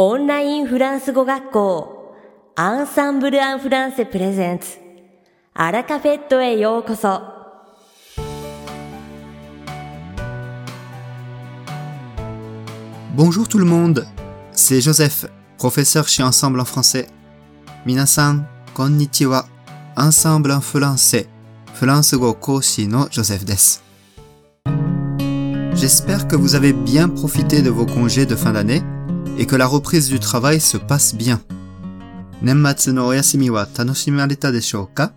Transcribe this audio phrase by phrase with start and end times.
[0.00, 2.14] オンラインフランス語学校
[2.54, 4.76] アンサンブル・アン・フランセプレゼンツ
[5.54, 7.22] アラカフェットへようこそ「
[13.16, 14.06] Bonjour tout le monde,
[14.52, 17.08] c'est Joseph, professeur chez Ensemble en français.
[17.86, 19.46] 皆さん、こんにちは。
[19.96, 21.26] Ensemble en français,
[21.72, 23.82] フランス語講師の Joseph です。
[25.72, 28.82] J'espère que vous avez bien profité de vos congés de fin d'année
[29.38, 31.40] et que la reprise du travail se passe bien.
[32.42, 35.14] 年末のお休みは楽しまれたでしょうか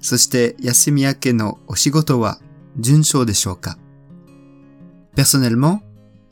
[0.00, 2.38] そして休み明けのお仕事は
[2.78, 3.78] 順調でしょうか
[5.16, 5.80] Personnellement,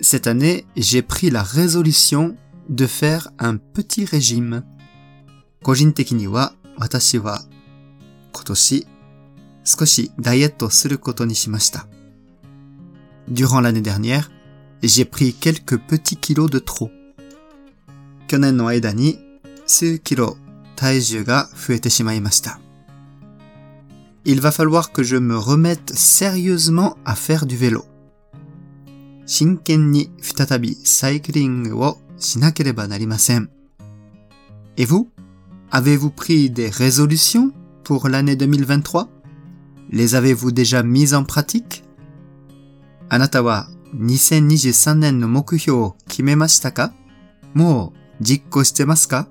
[0.00, 2.36] cette année, j'ai pris la résolution
[2.68, 4.62] de faire un petit régime.
[5.62, 7.42] 個人的には私は
[8.34, 8.86] 今年
[9.64, 11.86] 少しダイエットすることにしました。
[13.28, 14.30] Durant l'année dernière,
[14.82, 16.90] j'ai pris quelques petits kilos de trop.
[18.28, 19.18] 去年の間に
[19.66, 20.36] 数キロ
[20.76, 22.60] 体重が増えてしまいました。
[24.24, 27.84] Il va falloir que je me remette sérieusement à faire du vélo.
[29.26, 33.50] 真剣に再びサイクリングをしなければなりません。
[34.76, 35.08] Et vous?
[35.70, 37.52] Avez-vous pris des résolutions
[37.84, 39.08] pour l'année 2023?
[39.90, 41.84] Les avez-vous déjà mises en pratique?
[43.08, 46.92] あなたは2023年の目標を決めましたか
[47.52, 49.27] もう 実行してますか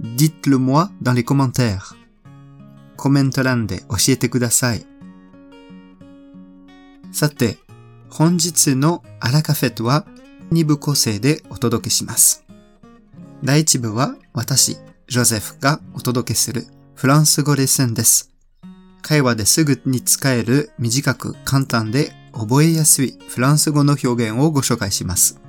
[0.00, 1.94] Dites-le moi dans les commentaires.
[2.96, 4.86] コメント欄で教えてください。
[7.12, 7.58] さて、
[8.10, 10.06] 本日のアラカフェットは
[10.52, 12.44] 2部構成でお届けします。
[13.42, 14.76] 第1部は私、
[15.08, 18.32] ジョゼフがお届けするフランス語レッスンです。
[19.02, 25.40] 会話ですぐに使える短く簡単で覚えやすいフランス語の表現をご紹介します。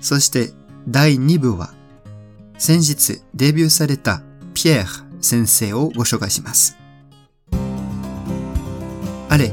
[0.00, 0.52] そして
[0.87, 1.73] 第2部は
[2.57, 4.21] 先日デビューされた
[4.53, 6.77] ピエール先生をご紹介します。
[9.29, 9.51] Allez,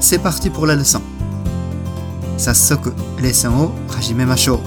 [0.00, 1.00] c'est parti pour la leçon.
[2.38, 4.60] 早速、レッスンを始めましょう。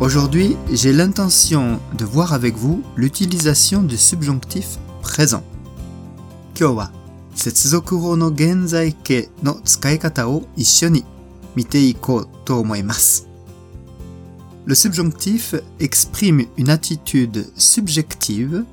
[0.00, 5.42] Aujourd'hui, j'ai l'intention de voir avec vous l'utilisation du subjonctif présent.
[6.58, 6.92] 今日は
[7.34, 11.04] 接続法の現在形の使い方を一緒に
[11.54, 13.28] 見ていこうと思います。
[14.67, 18.65] le subjonctif exprime une attitude subjective.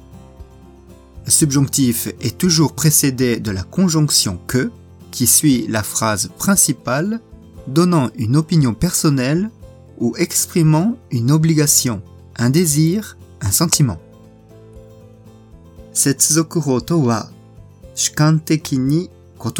[1.27, 4.71] Le subjonctif est toujours précédé de la conjonction que,
[5.11, 7.21] qui suit la phrase principale,
[7.67, 9.51] donnant une opinion personnelle
[9.99, 12.01] ou exprimant une obligation,
[12.37, 14.01] un désir, un sentiment.
[15.95, 17.31] To wa
[18.73, 19.11] ni
[19.41, 19.51] o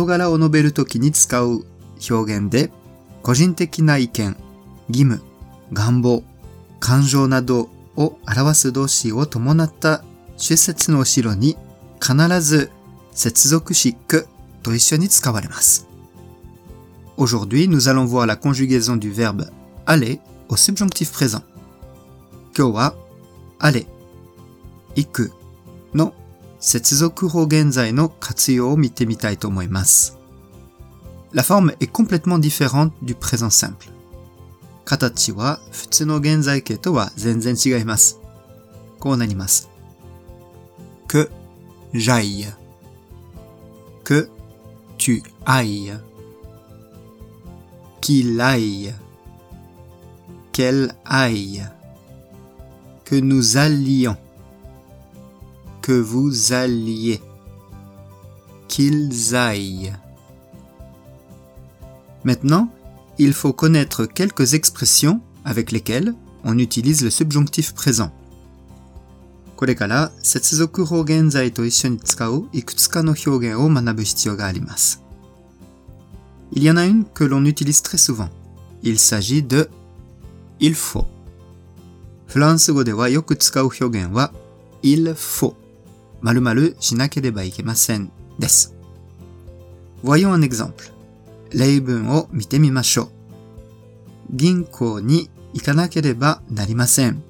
[4.89, 5.32] de,
[5.74, 6.24] 使う表現で個人的な意見、義務、願望、
[6.80, 10.04] 感情などを表す動詞を伴った
[10.38, 11.58] 主節の後ろに
[12.00, 12.72] 必ず
[13.12, 14.28] 接続詞que
[14.64, 15.88] と一緒に使われます。
[17.18, 19.50] Aujourd'hui, nous allons voir la conjugaison du verbe
[19.86, 20.20] aller
[20.50, 21.42] au subjonctif présent.
[22.56, 22.94] 今日は
[23.60, 23.88] aller
[24.96, 25.32] 行く
[25.94, 26.14] の
[26.60, 30.18] 接続法現在の活用を見てみたいと思います。
[31.34, 33.90] La forme est complètement différente du présent simple.
[34.85, 38.21] 形は普通の現在形とは全然違います。
[38.99, 39.69] こうなります。
[41.09, 41.31] que
[41.93, 42.47] j'aille
[44.05, 44.29] que
[44.99, 45.99] tu ailles
[48.01, 48.95] qu'il aille
[50.53, 51.63] qu'elle aille
[53.05, 54.17] que nous allions
[55.83, 57.21] que vous alliez
[58.69, 59.93] qu'ils aillent
[62.25, 62.69] Maintenant,
[63.18, 66.14] il faut connaître quelques expressions avec lesquelles
[66.44, 68.12] on utilise le subjonctif présent.
[69.56, 75.04] これから接続法現在と一緒に使ういくつかの表現を学ぶ必要があります。
[76.52, 78.30] Il y en a une que l'on utilise très souvent.
[78.84, 79.70] Il s'agit de
[80.60, 81.06] il faut.
[82.28, 84.32] フランス語ではよく使う表現は
[84.84, 85.56] il faut
[86.22, 88.76] 〇〇しなければいけませんです。
[90.04, 90.91] Voyons un exemple.
[91.55, 93.09] 例文を見てみましょう。
[94.31, 97.23] 銀行に行かなければなりません。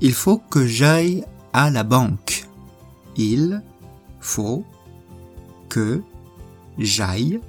[0.00, 2.46] Il faut que j'aille à la banque.
[3.16, 3.62] Il
[4.20, 4.64] faut
[5.68, 6.02] que
[6.78, 7.40] j'aille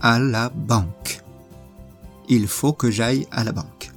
[0.00, 1.22] à la banque.
[2.28, 3.90] Il faut que j'aille à la banque.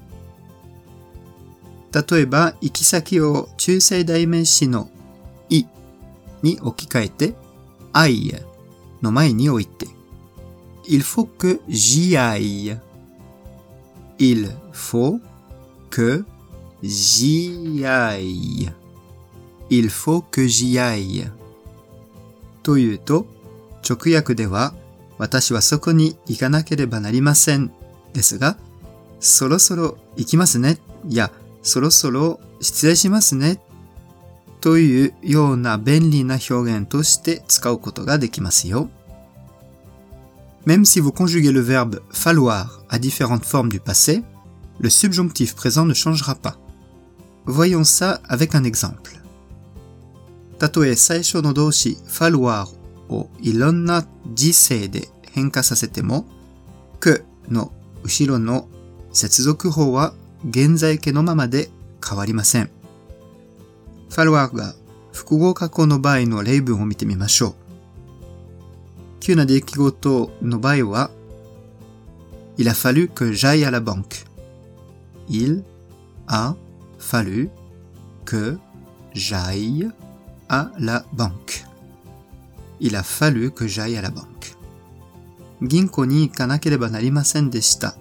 [1.93, 4.89] 例えば、行き先を中性代名詞の
[5.49, 5.65] い
[6.41, 7.35] に置き換えて、
[7.93, 8.33] I
[9.03, 9.85] の前に置いて、
[10.87, 12.77] Il faut que j'y aille.
[14.19, 15.19] Il faut
[15.89, 16.23] que
[16.81, 18.71] j'y aille.
[19.69, 21.31] Il faut que j'y aille.
[22.63, 23.25] というと、
[23.87, 24.73] 直訳では、
[25.17, 27.71] 私はそこに行かなければなりません。
[28.13, 28.57] ですが、
[29.19, 30.77] そろそろ行きますね。
[31.07, 31.31] いや、
[31.61, 33.61] そろそろ失礼しますね。
[34.61, 38.89] というような便利な表現として使うことができますよ。
[40.65, 44.23] Même si vous conjuguez le verbe falloir à différentes formes du passé,
[44.79, 46.57] le subjonctif présent ne changera pas.
[47.45, 49.19] Voyons ça avec un exemple.
[50.59, 52.71] Tatoe saisho no doushi falloir
[53.09, 55.01] o ironna jisei de
[55.35, 56.25] henka sasete mo,
[57.01, 57.19] que
[57.49, 57.71] no
[58.05, 58.69] ushiro no
[59.11, 60.13] setsuzoku ho wa
[60.49, 61.67] genzai ke no mama de
[61.99, 62.69] kawarimasen.
[64.09, 64.73] Falloir ga
[65.11, 67.53] fukugoka ko no bai no leibun o mite mimashou.
[69.22, 71.10] 急な出来事の場合は、
[72.56, 74.24] Il a fallu que j'aille à la banque.
[75.28, 75.62] Il
[76.26, 76.56] a
[76.98, 77.50] fallu
[78.24, 78.58] que
[79.14, 79.88] j'aille
[80.48, 81.64] à la banque.
[82.80, 84.56] Il a fallu que j'aille à la banque.
[85.60, 87.96] 銀行に行かなければなりませんでした。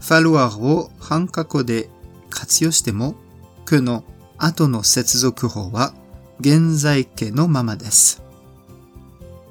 [0.00, 1.88] falloir を半過去で
[2.30, 3.14] 活用しても、
[3.66, 4.04] que の
[4.38, 5.92] 後の接続法は
[6.40, 8.23] 現在形のままです。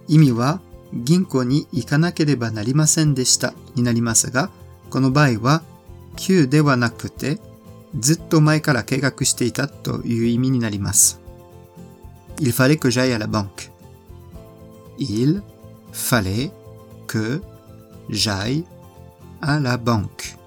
[0.08, 0.60] 意味は
[0.94, 4.50] 銀行に行かなければなりませんでしたになりますが、
[4.90, 5.62] この場合は
[6.16, 7.40] 急ではなくて
[7.98, 11.20] ずっと前から計画していたという意味になります。
[12.40, 13.70] Il fallait que j'aille à la banque.
[14.98, 15.42] Il
[15.92, 16.52] fallait
[17.08, 17.42] que
[18.10, 18.66] j'aille
[19.42, 20.38] à la banque.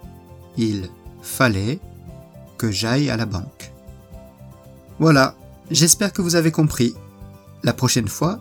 [0.56, 0.90] Il
[1.22, 1.80] fallait
[2.56, 3.72] que j'aille à la banque.
[4.98, 5.34] Voilà,
[5.70, 6.94] j'espère que vous avez compris.
[7.62, 8.40] La prochaine fois,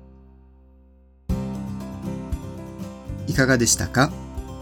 [3.31, 4.11] いかがでしたか？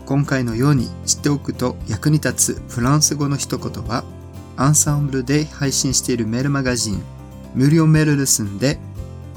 [0.05, 4.03] 今回のように知っておくと役に立つフランス語の一言は
[4.57, 7.03] アンサンブルで配信しているメールマガジン
[7.55, 8.79] 無料メールレッスンで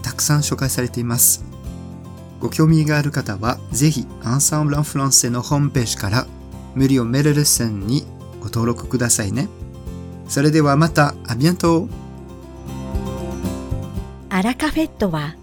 [0.02, 1.44] たくさん紹介されています。
[2.40, 6.26] ご興味がある方はぜひアンサンブル・ン・フランセのホームページから
[6.74, 8.04] 無料メールレッスンに
[8.40, 9.48] ご登録くださいね。
[10.28, 11.88] それではまた、アビアント
[14.30, 15.36] アラカフェットは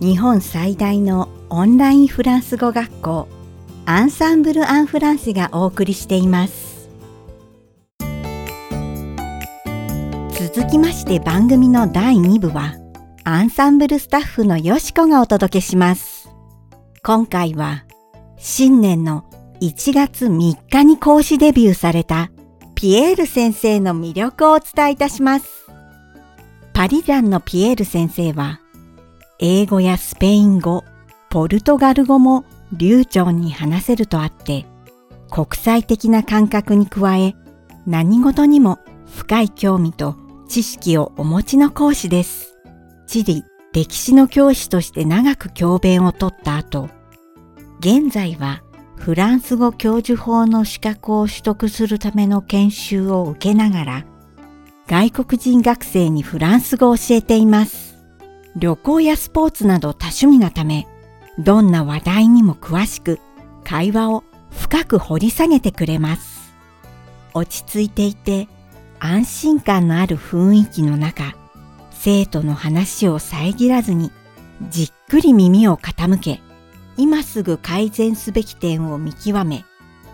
[0.00, 3.28] 日本最大のオンラインフランス語学校
[3.84, 6.88] アンサンブル・アン・フランセがお送りしています。
[10.54, 12.76] 続きまして番組の第2部は
[13.24, 16.30] アンサンブルスタッフのよしこがお届けします。
[17.02, 17.84] 今回は
[18.38, 19.26] 新年の
[19.60, 22.30] 1月3日に講師デビューされた
[22.74, 25.66] ピエール先生の魅力をお伝えいたします。
[26.72, 28.60] パリジャンのピエール先生は
[29.42, 30.84] 英語やスペイン語、
[31.30, 32.44] ポルトガル語も
[32.74, 34.66] 流暢に話せるとあって、
[35.30, 37.34] 国際的な感覚に加え、
[37.86, 40.16] 何事にも深い興味と
[40.46, 42.54] 知識をお持ちの講師です。
[43.06, 46.90] 地理、歴史の教師として長く教鞭を取った後、
[47.78, 48.62] 現在は
[48.96, 54.04] フランス語教授法の資格を取得するための研修を受けながら、
[54.86, 57.89] 外国人学生にフランス語を教えています。
[58.56, 60.86] 旅行やスポーツなど多趣味なため、
[61.38, 63.20] どんな話題にも詳しく
[63.64, 66.52] 会話を深く掘り下げてくれます。
[67.32, 68.48] 落ち着いていて
[68.98, 71.36] 安心感のある雰囲気の中、
[71.92, 74.10] 生徒の話を遮らずに
[74.68, 76.40] じっくり耳を傾け、
[76.96, 79.64] 今すぐ改善すべき点を見極め、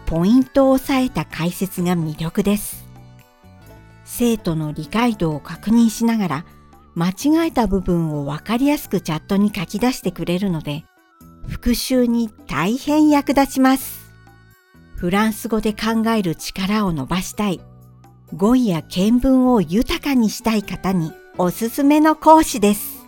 [0.05, 2.87] ポイントを押さえた解説が魅力です。
[4.05, 6.45] 生徒の理解度を確認しながら
[6.97, 10.87] 間違えた部分をわかりやすくチャットに書き出してくれるので、
[11.47, 14.11] 復習に大変役立ちます。
[14.97, 17.61] フランス語で考える力を伸ばしたい、
[18.35, 23.05] 語彙や見聞を豊かにしたい方におすすめの講師です。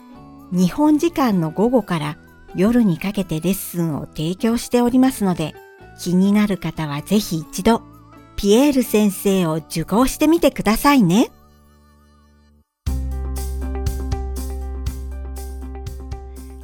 [0.53, 2.19] 日本時間の午後から
[2.55, 5.55] 夜にかけてレッスンを提供しておりますので、
[5.99, 7.81] 気になる方はぜひ一度、
[8.37, 11.31] ピエール先生を受講してみてくださいね。